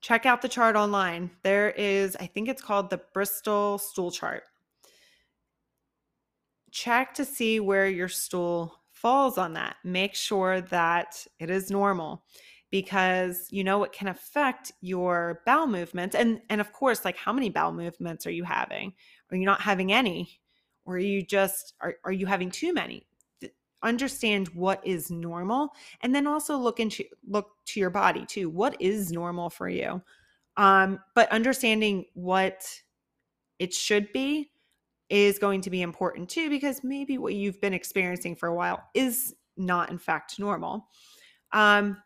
Check 0.00 0.26
out 0.26 0.42
the 0.42 0.48
chart 0.48 0.76
online. 0.76 1.30
There 1.42 1.70
is, 1.70 2.16
I 2.16 2.26
think 2.26 2.48
it's 2.48 2.62
called 2.62 2.90
the 2.90 3.00
Bristol 3.12 3.78
stool 3.78 4.10
chart. 4.10 4.44
Check 6.70 7.14
to 7.14 7.24
see 7.24 7.60
where 7.60 7.88
your 7.88 8.08
stool 8.08 8.80
falls 8.90 9.38
on 9.38 9.54
that. 9.54 9.76
Make 9.84 10.14
sure 10.14 10.60
that 10.62 11.26
it 11.38 11.50
is 11.50 11.70
normal 11.70 12.24
because 12.70 13.48
you 13.50 13.64
know 13.64 13.82
it 13.82 13.92
can 13.92 14.08
affect 14.08 14.72
your 14.80 15.42
bowel 15.44 15.66
movements 15.66 16.14
and 16.14 16.40
and 16.48 16.60
of 16.60 16.72
course 16.72 17.04
like 17.04 17.16
how 17.16 17.32
many 17.32 17.50
bowel 17.50 17.72
movements 17.72 18.26
are 18.26 18.30
you 18.30 18.44
having 18.44 18.92
are 19.30 19.36
you 19.36 19.44
not 19.44 19.60
having 19.60 19.92
any 19.92 20.40
or 20.90 20.98
you 20.98 21.24
just 21.24 21.74
are, 21.80 21.94
are 22.04 22.12
you 22.12 22.26
having 22.26 22.50
too 22.50 22.72
many? 22.72 23.06
Understand 23.82 24.48
what 24.48 24.86
is 24.86 25.10
normal 25.10 25.70
and 26.02 26.14
then 26.14 26.26
also 26.26 26.56
look 26.56 26.80
into 26.80 27.04
look 27.26 27.52
to 27.66 27.80
your 27.80 27.90
body 27.90 28.26
too. 28.26 28.50
What 28.50 28.76
is 28.80 29.10
normal 29.10 29.48
for 29.48 29.68
you? 29.68 30.02
Um 30.56 31.00
but 31.14 31.30
understanding 31.32 32.04
what 32.14 32.66
it 33.58 33.72
should 33.72 34.12
be 34.12 34.50
is 35.08 35.38
going 35.38 35.60
to 35.62 35.70
be 35.70 35.82
important 35.82 36.28
too 36.28 36.50
because 36.50 36.84
maybe 36.84 37.18
what 37.18 37.34
you've 37.34 37.60
been 37.60 37.74
experiencing 37.74 38.36
for 38.36 38.48
a 38.48 38.54
while 38.54 38.82
is 38.94 39.34
not 39.56 39.90
in 39.90 39.98
fact 39.98 40.38
normal. 40.38 40.88
Um 41.52 41.96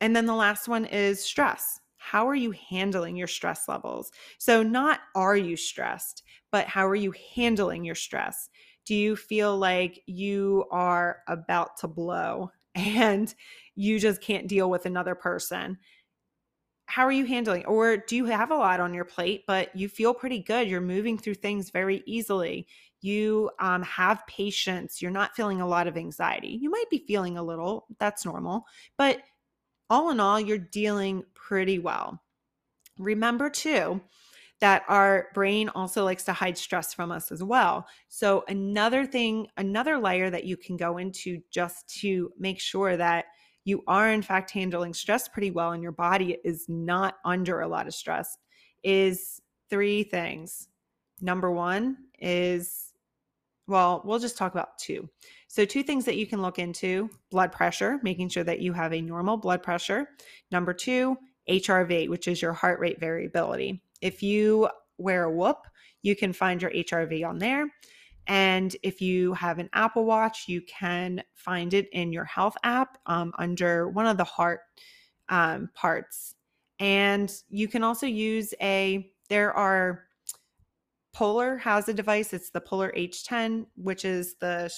and 0.00 0.16
then 0.16 0.26
the 0.26 0.34
last 0.34 0.66
one 0.66 0.86
is 0.86 1.22
stress 1.22 1.78
how 2.02 2.28
are 2.28 2.34
you 2.34 2.50
handling 2.50 3.16
your 3.16 3.28
stress 3.28 3.68
levels? 3.68 4.10
So, 4.38 4.62
not 4.62 5.00
are 5.14 5.36
you 5.36 5.56
stressed, 5.56 6.24
but 6.50 6.66
how 6.66 6.86
are 6.86 6.96
you 6.96 7.14
handling 7.34 7.84
your 7.84 7.94
stress? 7.94 8.48
Do 8.84 8.94
you 8.94 9.14
feel 9.14 9.56
like 9.56 10.02
you 10.06 10.64
are 10.72 11.20
about 11.28 11.76
to 11.78 11.88
blow 11.88 12.50
and 12.74 13.32
you 13.76 14.00
just 14.00 14.20
can't 14.20 14.48
deal 14.48 14.68
with 14.68 14.84
another 14.84 15.14
person? 15.14 15.78
How 16.86 17.06
are 17.06 17.12
you 17.12 17.24
handling? 17.24 17.64
Or 17.66 17.96
do 17.96 18.16
you 18.16 18.26
have 18.26 18.50
a 18.50 18.56
lot 18.56 18.80
on 18.80 18.92
your 18.92 19.04
plate, 19.04 19.44
but 19.46 19.74
you 19.74 19.88
feel 19.88 20.12
pretty 20.12 20.40
good? 20.40 20.68
You're 20.68 20.80
moving 20.80 21.16
through 21.16 21.34
things 21.34 21.70
very 21.70 22.02
easily. 22.04 22.66
You 23.00 23.50
um, 23.60 23.82
have 23.82 24.26
patience. 24.26 25.00
You're 25.00 25.10
not 25.10 25.34
feeling 25.34 25.60
a 25.60 25.66
lot 25.66 25.86
of 25.86 25.96
anxiety. 25.96 26.58
You 26.60 26.68
might 26.68 26.90
be 26.90 27.04
feeling 27.06 27.38
a 27.38 27.42
little, 27.42 27.86
that's 27.98 28.24
normal, 28.26 28.66
but 28.98 29.22
all 29.92 30.10
in 30.10 30.18
all, 30.20 30.40
you're 30.40 30.56
dealing 30.56 31.22
pretty 31.34 31.78
well. 31.78 32.18
Remember, 32.98 33.50
too, 33.50 34.00
that 34.60 34.84
our 34.88 35.28
brain 35.34 35.68
also 35.68 36.02
likes 36.04 36.24
to 36.24 36.32
hide 36.32 36.56
stress 36.56 36.94
from 36.94 37.12
us 37.12 37.30
as 37.30 37.42
well. 37.42 37.86
So, 38.08 38.44
another 38.48 39.04
thing, 39.04 39.48
another 39.58 39.98
layer 39.98 40.30
that 40.30 40.44
you 40.44 40.56
can 40.56 40.78
go 40.78 40.96
into 40.96 41.42
just 41.50 41.88
to 42.00 42.32
make 42.38 42.58
sure 42.58 42.96
that 42.96 43.26
you 43.64 43.84
are, 43.86 44.10
in 44.10 44.22
fact, 44.22 44.50
handling 44.50 44.94
stress 44.94 45.28
pretty 45.28 45.50
well 45.50 45.72
and 45.72 45.82
your 45.82 45.92
body 45.92 46.38
is 46.42 46.64
not 46.68 47.16
under 47.24 47.60
a 47.60 47.68
lot 47.68 47.86
of 47.86 47.94
stress 47.94 48.38
is 48.82 49.42
three 49.68 50.04
things. 50.04 50.68
Number 51.20 51.50
one 51.52 51.98
is, 52.18 52.91
well, 53.66 54.02
we'll 54.04 54.18
just 54.18 54.36
talk 54.36 54.52
about 54.52 54.78
two. 54.78 55.08
So, 55.48 55.64
two 55.64 55.82
things 55.82 56.04
that 56.06 56.16
you 56.16 56.26
can 56.26 56.42
look 56.42 56.58
into 56.58 57.10
blood 57.30 57.52
pressure, 57.52 58.00
making 58.02 58.28
sure 58.30 58.44
that 58.44 58.60
you 58.60 58.72
have 58.72 58.92
a 58.92 59.00
normal 59.00 59.36
blood 59.36 59.62
pressure. 59.62 60.08
Number 60.50 60.72
two, 60.72 61.16
HRV, 61.48 62.08
which 62.08 62.28
is 62.28 62.42
your 62.42 62.52
heart 62.52 62.80
rate 62.80 63.00
variability. 63.00 63.82
If 64.00 64.22
you 64.22 64.68
wear 64.98 65.24
a 65.24 65.30
whoop, 65.30 65.58
you 66.02 66.16
can 66.16 66.32
find 66.32 66.60
your 66.60 66.70
HRV 66.70 67.26
on 67.26 67.38
there. 67.38 67.66
And 68.26 68.74
if 68.82 69.00
you 69.00 69.34
have 69.34 69.58
an 69.58 69.68
Apple 69.72 70.04
Watch, 70.04 70.44
you 70.46 70.62
can 70.62 71.22
find 71.34 71.74
it 71.74 71.88
in 71.92 72.12
your 72.12 72.24
health 72.24 72.56
app 72.62 72.98
um, 73.06 73.32
under 73.38 73.88
one 73.88 74.06
of 74.06 74.16
the 74.16 74.24
heart 74.24 74.60
um, 75.28 75.70
parts. 75.74 76.34
And 76.78 77.32
you 77.48 77.68
can 77.68 77.82
also 77.82 78.06
use 78.06 78.54
a, 78.60 79.10
there 79.28 79.52
are, 79.52 80.04
Polar 81.12 81.56
has 81.58 81.88
a 81.88 81.94
device. 81.94 82.32
It's 82.32 82.50
the 82.50 82.60
Polar 82.60 82.92
H10, 82.96 83.66
which 83.76 84.04
is 84.04 84.34
the 84.40 84.72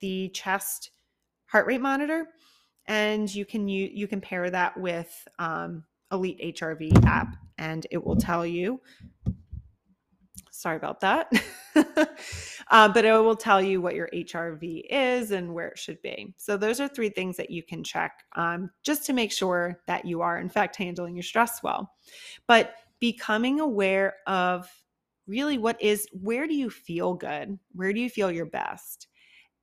the 0.00 0.28
chest 0.30 0.90
heart 1.46 1.66
rate 1.66 1.80
monitor, 1.80 2.26
and 2.86 3.32
you 3.34 3.44
can 3.44 3.68
you 3.68 3.90
you 3.92 4.06
can 4.06 4.20
pair 4.20 4.50
that 4.50 4.78
with 4.78 5.26
um, 5.38 5.84
Elite 6.12 6.56
HRV 6.56 7.04
app, 7.04 7.36
and 7.58 7.86
it 7.90 8.04
will 8.04 8.16
tell 8.16 8.44
you 8.44 8.80
Sorry 10.60 10.76
about 10.76 11.00
that. 11.00 11.32
uh, 12.70 12.88
but 12.88 13.04
it 13.06 13.12
will 13.12 13.34
tell 13.34 13.62
you 13.62 13.80
what 13.80 13.94
your 13.94 14.10
HRV 14.12 14.82
is 14.90 15.30
and 15.30 15.54
where 15.54 15.68
it 15.68 15.78
should 15.78 16.02
be. 16.02 16.34
So, 16.36 16.58
those 16.58 16.80
are 16.80 16.88
three 16.88 17.08
things 17.08 17.38
that 17.38 17.48
you 17.48 17.62
can 17.62 17.82
check 17.82 18.24
um, 18.36 18.70
just 18.82 19.06
to 19.06 19.14
make 19.14 19.32
sure 19.32 19.80
that 19.86 20.04
you 20.04 20.20
are, 20.20 20.38
in 20.38 20.50
fact, 20.50 20.76
handling 20.76 21.14
your 21.14 21.22
stress 21.22 21.62
well. 21.62 21.94
But 22.46 22.74
becoming 22.98 23.60
aware 23.60 24.16
of 24.26 24.70
really 25.30 25.56
what 25.56 25.80
is, 25.80 26.08
where 26.12 26.46
do 26.46 26.54
you 26.54 26.68
feel 26.68 27.14
good? 27.14 27.58
Where 27.72 27.92
do 27.92 28.00
you 28.00 28.10
feel 28.10 28.30
your 28.30 28.46
best? 28.46 29.06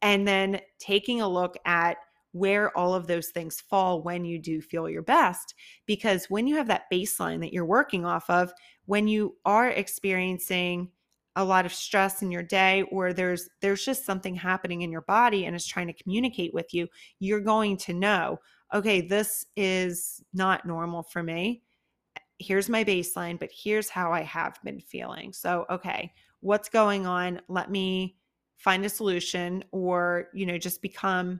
And 0.01 0.27
then 0.27 0.61
taking 0.79 1.21
a 1.21 1.27
look 1.27 1.57
at 1.65 1.97
where 2.31 2.75
all 2.77 2.93
of 2.93 3.07
those 3.07 3.27
things 3.27 3.59
fall 3.61 4.01
when 4.01 4.23
you 4.23 4.39
do 4.39 4.61
feel 4.61 4.89
your 4.89 5.01
best. 5.01 5.55
Because 5.85 6.25
when 6.29 6.47
you 6.47 6.55
have 6.55 6.67
that 6.67 6.85
baseline 6.91 7.41
that 7.41 7.53
you're 7.53 7.65
working 7.65 8.05
off 8.05 8.29
of, 8.29 8.53
when 8.85 9.07
you 9.07 9.35
are 9.43 9.69
experiencing 9.69 10.89
a 11.35 11.43
lot 11.43 11.65
of 11.67 11.73
stress 11.73 12.23
in 12.23 12.31
your 12.31 12.41
day 12.41 12.81
or 12.91 13.13
there's 13.13 13.47
there's 13.61 13.85
just 13.85 14.05
something 14.05 14.33
happening 14.33 14.81
in 14.81 14.91
your 14.91 15.01
body 15.01 15.45
and 15.45 15.55
it's 15.55 15.67
trying 15.67 15.85
to 15.85 15.93
communicate 15.93 16.51
with 16.51 16.73
you 16.73 16.87
you're 17.19 17.39
going 17.39 17.77
to 17.77 17.93
know 17.93 18.39
okay 18.73 19.01
this 19.01 19.45
is 19.55 20.23
not 20.33 20.65
normal 20.65 21.03
for 21.03 21.21
me 21.21 21.61
here's 22.39 22.69
my 22.69 22.83
baseline 22.83 23.39
but 23.39 23.49
here's 23.51 23.89
how 23.89 24.11
i 24.11 24.21
have 24.21 24.59
been 24.63 24.79
feeling 24.79 25.33
so 25.33 25.65
okay 25.69 26.13
what's 26.41 26.69
going 26.69 27.05
on 27.05 27.41
let 27.47 27.71
me 27.71 28.15
find 28.57 28.85
a 28.85 28.89
solution 28.89 29.63
or 29.71 30.27
you 30.33 30.45
know 30.45 30.57
just 30.57 30.81
become 30.81 31.39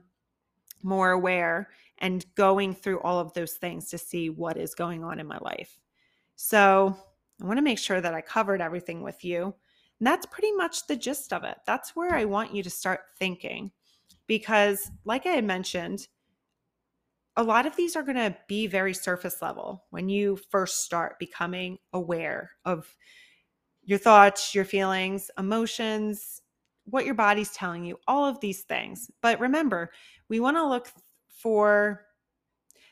more 0.82 1.10
aware 1.10 1.68
and 1.98 2.24
going 2.34 2.74
through 2.74 3.00
all 3.00 3.18
of 3.18 3.32
those 3.32 3.54
things 3.54 3.88
to 3.90 3.98
see 3.98 4.30
what 4.30 4.56
is 4.56 4.74
going 4.74 5.04
on 5.04 5.18
in 5.18 5.26
my 5.26 5.38
life 5.38 5.78
so 6.36 6.96
I 7.42 7.46
want 7.46 7.58
to 7.58 7.62
make 7.62 7.78
sure 7.78 8.00
that 8.00 8.14
I 8.14 8.20
covered 8.20 8.60
everything 8.60 9.02
with 9.02 9.24
you. 9.24 9.54
And 9.98 10.06
that's 10.06 10.26
pretty 10.26 10.52
much 10.52 10.86
the 10.86 10.96
gist 10.96 11.32
of 11.32 11.44
it. 11.44 11.58
That's 11.66 11.94
where 11.94 12.14
I 12.14 12.24
want 12.24 12.54
you 12.54 12.62
to 12.62 12.70
start 12.70 13.00
thinking. 13.18 13.70
Because, 14.26 14.90
like 15.04 15.26
I 15.26 15.30
had 15.30 15.44
mentioned, 15.44 16.06
a 17.38 17.44
lot 17.44 17.66
of 17.66 17.76
these 17.76 17.94
are 17.94 18.02
going 18.02 18.16
to 18.16 18.36
be 18.48 18.66
very 18.66 18.92
surface 18.92 19.40
level 19.40 19.84
when 19.90 20.08
you 20.08 20.36
first 20.50 20.84
start 20.84 21.20
becoming 21.20 21.78
aware 21.92 22.50
of 22.64 22.96
your 23.84 23.98
thoughts, 23.98 24.56
your 24.56 24.64
feelings, 24.64 25.30
emotions, 25.38 26.42
what 26.86 27.04
your 27.04 27.14
body's 27.14 27.52
telling 27.52 27.84
you, 27.84 27.96
all 28.08 28.26
of 28.26 28.40
these 28.40 28.62
things. 28.62 29.08
But 29.22 29.38
remember, 29.38 29.92
we 30.28 30.40
want 30.40 30.56
to 30.56 30.66
look 30.66 30.90
for 31.28 32.06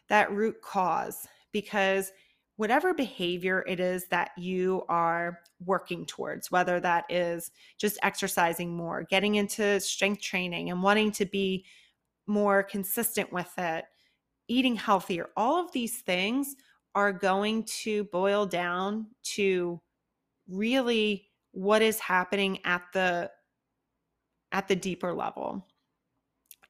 that 0.09 0.30
root 0.30 0.62
cause 0.62 1.26
because 1.50 2.12
whatever 2.54 2.94
behavior 2.94 3.64
it 3.66 3.80
is 3.80 4.06
that 4.09 4.30
you 4.38 4.85
are 4.88 5.40
working 5.64 6.06
towards, 6.06 6.52
whether 6.52 6.78
that 6.78 7.04
is 7.11 7.50
just 7.78 7.98
exercising 8.04 8.76
more, 8.76 9.02
getting 9.02 9.35
into 9.35 9.80
strength 9.80 10.22
training 10.22 10.70
and 10.70 10.85
wanting 10.85 11.11
to 11.11 11.26
be 11.26 11.64
more 12.28 12.62
consistent 12.62 13.32
with 13.32 13.52
it, 13.59 13.87
eating 14.48 14.76
healthier, 14.76 15.30
all 15.37 15.64
of 15.64 15.72
these 15.72 15.98
things 16.00 16.56
are 16.94 17.12
going 17.12 17.64
to 17.64 18.04
boil 18.04 18.46
down 18.46 19.06
to 19.22 19.80
really 20.48 21.28
what 21.52 21.82
is 21.82 21.98
happening 21.98 22.59
at 22.64 22.82
the 22.92 23.30
at 24.52 24.68
the 24.68 24.76
deeper 24.76 25.12
level. 25.12 25.66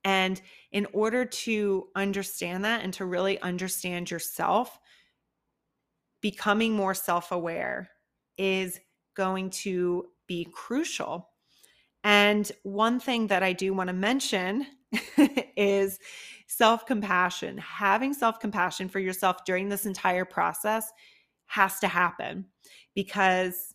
And 0.04 0.40
in 0.72 0.86
order 0.92 1.24
to 1.24 1.88
understand 1.94 2.64
that 2.64 2.82
and 2.82 2.92
to 2.94 3.04
really 3.04 3.40
understand 3.40 4.10
yourself, 4.10 4.78
becoming 6.20 6.74
more 6.74 6.94
self 6.94 7.32
aware 7.32 7.90
is 8.38 8.80
going 9.16 9.50
to 9.50 10.06
be 10.26 10.46
crucial. 10.52 11.28
And 12.04 12.50
one 12.62 13.00
thing 13.00 13.26
that 13.28 13.42
I 13.42 13.52
do 13.52 13.74
want 13.74 13.88
to 13.88 13.94
mention 13.94 14.66
is 15.56 15.98
self 16.46 16.86
compassion. 16.86 17.58
Having 17.58 18.14
self 18.14 18.40
compassion 18.40 18.88
for 18.88 19.00
yourself 19.00 19.44
during 19.44 19.68
this 19.68 19.86
entire 19.86 20.24
process 20.24 20.92
has 21.46 21.78
to 21.80 21.88
happen 21.88 22.46
because 22.94 23.74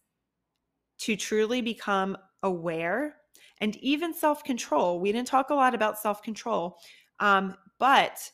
to 1.00 1.16
truly 1.16 1.62
become 1.62 2.18
aware 2.44 3.16
and 3.62 3.76
even 3.78 4.14
self 4.14 4.44
control, 4.44 5.00
we 5.00 5.12
didn't 5.12 5.28
talk 5.28 5.52
a 5.52 5.56
lot 5.56 5.76
about 5.76 6.00
self 6.00 6.22
control, 6.22 6.78
um, 7.20 7.56
but 7.80 8.30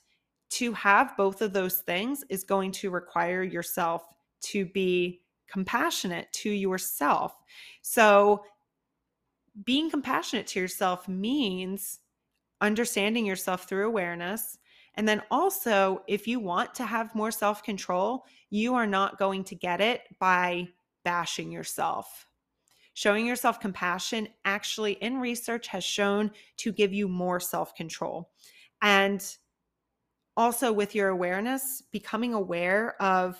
to 0.49 0.71
have 0.71 1.15
both 1.17 1.41
of 1.41 1.51
those 1.51 1.79
things 1.79 2.23
is 2.29 2.43
going 2.43 2.71
to 2.71 2.89
require 2.89 3.43
yourself 3.43 4.03
to 4.39 4.65
be 4.65 5.21
compassionate 5.47 6.31
to 6.31 6.49
yourself. 6.49 7.35
So, 7.81 8.43
being 9.65 9.89
compassionate 9.89 10.47
to 10.47 10.59
yourself 10.59 11.07
means 11.07 11.99
understanding 12.61 13.25
yourself 13.25 13.67
through 13.67 13.87
awareness. 13.87 14.57
And 14.95 15.07
then 15.07 15.21
also, 15.29 16.01
if 16.07 16.27
you 16.27 16.39
want 16.39 16.73
to 16.75 16.85
have 16.85 17.13
more 17.13 17.31
self 17.31 17.63
control, 17.63 18.25
you 18.49 18.73
are 18.75 18.87
not 18.87 19.19
going 19.19 19.43
to 19.45 19.55
get 19.55 19.79
it 19.81 20.01
by 20.19 20.69
bashing 21.03 21.51
yourself. 21.51 22.27
Showing 22.93 23.27
yourself 23.27 23.59
compassion 23.59 24.27
actually, 24.43 24.93
in 24.93 25.17
research, 25.17 25.67
has 25.67 25.83
shown 25.83 26.31
to 26.57 26.71
give 26.71 26.93
you 26.93 27.07
more 27.07 27.39
self 27.39 27.75
control. 27.75 28.31
And 28.81 29.23
also 30.35 30.71
with 30.71 30.95
your 30.95 31.09
awareness, 31.09 31.83
becoming 31.91 32.33
aware 32.33 32.99
of 33.01 33.37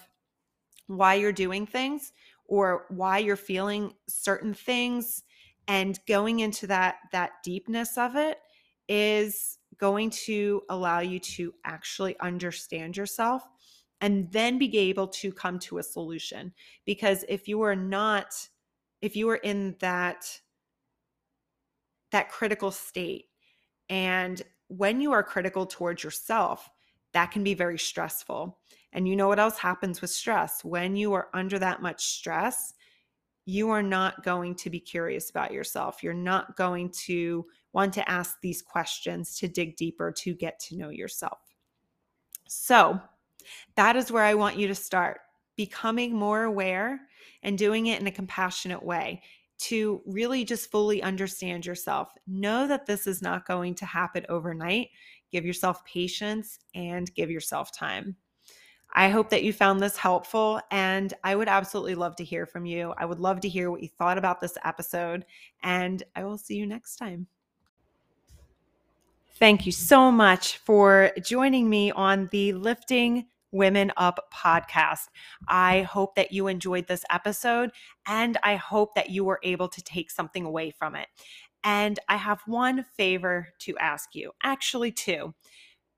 why 0.87 1.15
you're 1.15 1.31
doing 1.31 1.65
things 1.65 2.11
or 2.45 2.85
why 2.89 3.17
you're 3.17 3.35
feeling 3.35 3.93
certain 4.07 4.53
things 4.53 5.23
and 5.67 5.99
going 6.07 6.39
into 6.39 6.65
that 6.67 6.95
that 7.11 7.31
deepness 7.43 7.97
of 7.97 8.15
it 8.15 8.39
is 8.87 9.57
going 9.77 10.09
to 10.09 10.61
allow 10.69 10.99
you 10.99 11.19
to 11.19 11.53
actually 11.65 12.17
understand 12.19 12.97
yourself 12.97 13.43
and 14.01 14.31
then 14.31 14.57
be 14.57 14.75
able 14.77 15.07
to 15.07 15.31
come 15.31 15.59
to 15.59 15.77
a 15.77 15.83
solution 15.83 16.53
because 16.85 17.25
if 17.27 17.47
you 17.47 17.61
are 17.61 17.75
not 17.75 18.33
if 19.01 19.15
you 19.15 19.29
are 19.29 19.37
in 19.37 19.75
that 19.79 20.25
that 22.11 22.29
critical 22.29 22.71
state 22.71 23.25
and 23.89 24.41
when 24.67 25.01
you 25.01 25.11
are 25.11 25.23
critical 25.23 25.65
towards 25.65 26.03
yourself 26.03 26.69
that 27.13 27.31
can 27.31 27.43
be 27.43 27.55
very 27.55 27.79
stressful. 27.79 28.59
And 28.93 29.07
you 29.07 29.15
know 29.15 29.27
what 29.27 29.39
else 29.39 29.57
happens 29.57 30.01
with 30.01 30.09
stress? 30.11 30.63
When 30.63 30.95
you 30.95 31.13
are 31.13 31.29
under 31.33 31.57
that 31.59 31.81
much 31.81 32.05
stress, 32.05 32.73
you 33.45 33.69
are 33.69 33.81
not 33.81 34.23
going 34.23 34.55
to 34.55 34.69
be 34.69 34.79
curious 34.79 35.29
about 35.29 35.51
yourself. 35.51 36.03
You're 36.03 36.13
not 36.13 36.55
going 36.57 36.91
to 37.05 37.45
want 37.77 37.93
to 37.93 38.09
ask 38.09 38.37
these 38.41 38.61
questions 38.61 39.37
to 39.39 39.47
dig 39.47 39.77
deeper 39.77 40.11
to 40.11 40.33
get 40.33 40.59
to 40.59 40.75
know 40.77 40.89
yourself. 40.89 41.39
So, 42.47 42.99
that 43.75 43.95
is 43.95 44.11
where 44.11 44.23
I 44.23 44.33
want 44.33 44.57
you 44.57 44.67
to 44.67 44.75
start 44.75 45.19
becoming 45.55 46.13
more 46.15 46.43
aware 46.43 46.99
and 47.43 47.57
doing 47.57 47.87
it 47.87 48.01
in 48.01 48.07
a 48.07 48.11
compassionate 48.11 48.83
way. 48.83 49.21
to 49.59 50.01
really 50.05 50.45
just 50.45 50.69
fully 50.71 51.01
understand 51.01 51.65
yourself. 51.65 52.09
Know 52.27 52.67
that 52.67 52.85
this 52.85 53.07
is 53.07 53.23
not 53.23 53.47
going 53.47 53.73
to 53.75 53.85
happen 53.87 54.23
overnight. 54.29 54.89
Give 55.31 55.45
yourself 55.45 55.83
patience 55.83 56.59
and 56.75 57.11
give 57.15 57.31
yourself 57.31 57.71
time. 57.71 58.15
I 58.93 59.09
hope 59.09 59.29
that 59.31 59.43
you 59.43 59.53
found 59.53 59.79
this 59.79 59.97
helpful, 59.97 60.61
and 60.71 61.13
I 61.23 61.35
would 61.35 61.47
absolutely 61.47 61.95
love 61.95 62.15
to 62.17 62.23
hear 62.23 62.45
from 62.45 62.65
you. 62.67 62.93
I 62.97 63.05
would 63.05 63.19
love 63.19 63.39
to 63.41 63.49
hear 63.49 63.71
what 63.71 63.81
you 63.81 63.89
thought 63.89 64.17
about 64.19 64.39
this 64.39 64.57
episode, 64.63 65.25
and 65.63 66.03
I 66.15 66.23
will 66.23 66.37
see 66.37 66.55
you 66.55 66.67
next 66.67 66.97
time. 66.97 67.27
Thank 69.39 69.67
you 69.67 69.71
so 69.71 70.11
much 70.11 70.57
for 70.57 71.11
joining 71.21 71.69
me 71.69 71.91
on 71.91 72.27
the 72.31 72.53
Lifting 72.53 73.27
Women 73.51 73.91
Up 73.95 74.31
podcast. 74.33 75.09
I 75.47 75.83
hope 75.83 76.15
that 76.15 76.31
you 76.31 76.47
enjoyed 76.47 76.87
this 76.87 77.05
episode 77.11 77.69
and 78.07 78.37
I 78.41 78.55
hope 78.55 78.95
that 78.95 79.11
you 79.11 79.23
were 79.23 79.39
able 79.43 79.67
to 79.67 79.83
take 79.83 80.09
something 80.09 80.43
away 80.43 80.71
from 80.71 80.95
it. 80.95 81.07
And 81.63 81.99
I 82.09 82.15
have 82.15 82.41
one 82.47 82.83
favor 82.97 83.49
to 83.59 83.77
ask 83.77 84.15
you 84.15 84.31
actually, 84.41 84.91
two. 84.91 85.35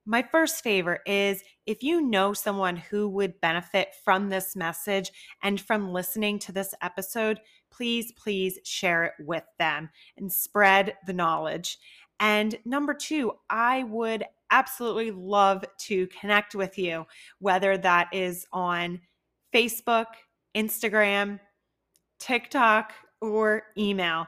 My 0.06 0.22
first 0.22 0.62
favor 0.62 1.00
is 1.06 1.42
if 1.66 1.82
you 1.82 2.02
know 2.02 2.34
someone 2.34 2.76
who 2.76 3.08
would 3.08 3.40
benefit 3.40 3.90
from 4.04 4.28
this 4.28 4.54
message 4.54 5.12
and 5.44 5.62
from 5.62 5.94
listening 5.94 6.40
to 6.40 6.52
this 6.52 6.74
episode, 6.82 7.40
please, 7.72 8.12
please 8.14 8.60
share 8.66 9.04
it 9.06 9.14
with 9.20 9.44
them 9.60 9.90
and 10.18 10.30
spread 10.30 10.96
the 11.06 11.14
knowledge. 11.14 11.78
And 12.20 12.58
number 12.66 12.94
two, 12.94 13.34
I 13.50 13.84
would 13.84 14.24
absolutely 14.52 15.12
love 15.12 15.64
to 15.78 16.08
connect 16.08 16.56
with 16.56 16.78
you, 16.78 17.06
whether 17.40 17.78
that 17.78 18.10
is 18.14 18.46
on 18.52 19.00
Facebook, 19.54 20.08
Instagram, 20.56 21.40
TikTok, 22.20 22.94
or 23.22 23.64
email. 23.78 24.28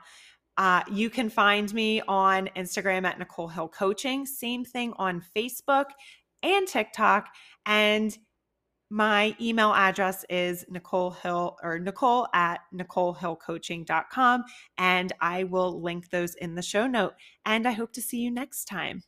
Uh, 0.57 0.83
you 0.91 1.09
can 1.09 1.29
find 1.29 1.73
me 1.73 2.01
on 2.07 2.49
Instagram 2.55 3.05
at 3.05 3.17
Nicole 3.17 3.47
Hill 3.47 3.69
Coaching. 3.69 4.25
Same 4.25 4.63
thing 4.63 4.93
on 4.97 5.23
Facebook 5.35 5.85
and 6.43 6.67
TikTok. 6.67 7.29
And 7.65 8.15
my 8.91 9.33
email 9.39 9.73
address 9.73 10.25
is 10.29 10.65
Nicole 10.69 11.11
Hill 11.11 11.57
or 11.63 11.79
Nicole 11.79 12.27
at 12.33 12.59
NicoleHillCoaching.com. 12.75 14.43
And 14.77 15.13
I 15.21 15.45
will 15.45 15.81
link 15.81 16.09
those 16.09 16.35
in 16.35 16.55
the 16.55 16.61
show 16.61 16.87
note. 16.87 17.13
And 17.45 17.65
I 17.65 17.71
hope 17.71 17.93
to 17.93 18.01
see 18.01 18.17
you 18.17 18.29
next 18.29 18.65
time. 18.65 19.03